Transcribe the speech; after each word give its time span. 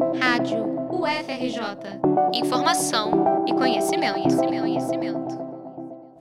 Rádio 0.00 0.64
UFRJ. 0.90 2.00
Informação 2.32 3.44
e 3.46 3.52
conhecimento, 3.52 4.14
conhecimento, 4.14 4.60
conhecimento. 4.62 5.38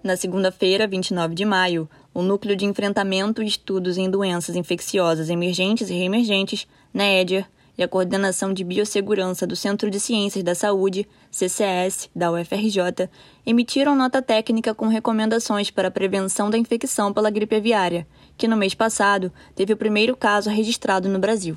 Na 0.03 0.17
segunda-feira, 0.17 0.85
29 0.85 1.33
de 1.33 1.45
maio, 1.45 1.89
o 2.13 2.21
Núcleo 2.21 2.57
de 2.57 2.65
Enfrentamento 2.65 3.42
e 3.42 3.47
Estudos 3.47 3.97
em 3.97 4.09
Doenças 4.09 4.57
Infecciosas 4.57 5.29
Emergentes 5.29 5.89
e 5.89 5.93
Reemergentes, 5.93 6.67
NEDER, 6.93 7.47
e 7.77 7.83
a 7.83 7.87
Coordenação 7.87 8.54
de 8.54 8.65
Biossegurança 8.65 9.47
do 9.47 9.55
Centro 9.55 9.89
de 9.89 10.02
Ciências 10.02 10.43
da 10.43 10.54
Saúde, 10.54 11.07
CCS, 11.32 12.09
da 12.14 12.30
UFRJ, 12.30 13.09
emitiram 13.46 13.96
nota 13.96 14.21
técnica 14.21 14.75
com 14.75 14.88
recomendações 14.88 15.71
para 15.71 15.88
a 15.88 15.91
prevenção 15.91 16.50
da 16.50 16.57
infecção 16.57 17.14
pela 17.14 17.30
gripe 17.30 17.55
aviária, 17.55 18.05
que 18.38 18.50
no 18.50 18.57
mês 18.57 18.73
passado 18.73 19.32
teve 19.55 19.71
o 19.71 19.77
primeiro 19.77 20.18
caso 20.18 20.50
registrado 20.50 21.07
no 21.07 21.20
Brasil. 21.20 21.55